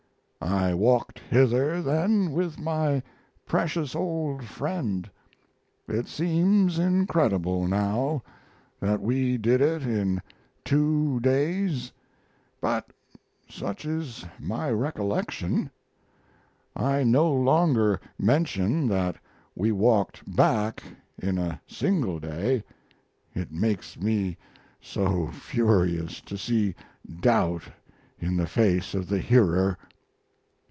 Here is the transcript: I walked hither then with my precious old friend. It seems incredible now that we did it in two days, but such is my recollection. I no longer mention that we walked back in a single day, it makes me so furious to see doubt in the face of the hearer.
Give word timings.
I 0.43 0.73
walked 0.73 1.19
hither 1.19 1.83
then 1.83 2.31
with 2.31 2.59
my 2.59 3.03
precious 3.45 3.95
old 3.95 4.43
friend. 4.43 5.07
It 5.87 6.07
seems 6.07 6.79
incredible 6.79 7.67
now 7.67 8.23
that 8.79 9.01
we 9.01 9.37
did 9.37 9.61
it 9.61 9.83
in 9.83 10.19
two 10.65 11.19
days, 11.19 11.91
but 12.59 12.89
such 13.47 13.85
is 13.85 14.25
my 14.39 14.71
recollection. 14.71 15.69
I 16.75 17.03
no 17.03 17.31
longer 17.31 17.99
mention 18.17 18.87
that 18.87 19.17
we 19.55 19.71
walked 19.71 20.35
back 20.35 20.81
in 21.19 21.37
a 21.37 21.61
single 21.67 22.19
day, 22.19 22.63
it 23.35 23.51
makes 23.51 23.95
me 23.95 24.37
so 24.81 25.27
furious 25.27 26.19
to 26.21 26.35
see 26.35 26.73
doubt 27.21 27.63
in 28.19 28.35
the 28.37 28.47
face 28.47 28.95
of 28.95 29.07
the 29.07 29.19
hearer. 29.19 29.77